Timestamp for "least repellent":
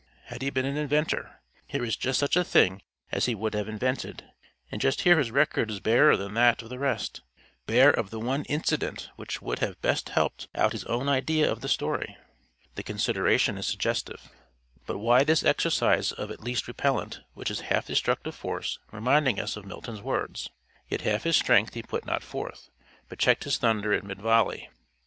16.41-17.19